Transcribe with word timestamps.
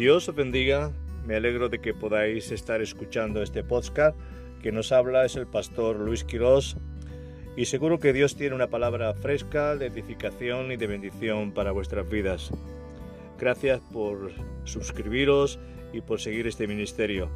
Dios 0.00 0.26
os 0.30 0.34
bendiga. 0.34 0.92
Me 1.26 1.36
alegro 1.36 1.68
de 1.68 1.78
que 1.78 1.92
podáis 1.92 2.52
estar 2.52 2.80
escuchando 2.80 3.42
este 3.42 3.62
podcast. 3.62 4.16
Que 4.62 4.72
nos 4.72 4.92
habla 4.92 5.26
es 5.26 5.36
el 5.36 5.46
pastor 5.46 6.00
Luis 6.00 6.24
Quirós 6.24 6.78
y 7.54 7.66
seguro 7.66 7.98
que 7.98 8.14
Dios 8.14 8.34
tiene 8.34 8.54
una 8.54 8.70
palabra 8.70 9.12
fresca 9.12 9.76
de 9.76 9.88
edificación 9.88 10.72
y 10.72 10.78
de 10.78 10.86
bendición 10.86 11.52
para 11.52 11.72
vuestras 11.72 12.08
vidas. 12.08 12.50
Gracias 13.38 13.82
por 13.92 14.32
suscribiros 14.64 15.58
y 15.92 16.00
por 16.00 16.18
seguir 16.18 16.46
este 16.46 16.66
ministerio. 16.66 17.28